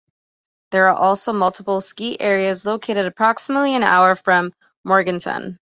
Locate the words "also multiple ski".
0.95-2.19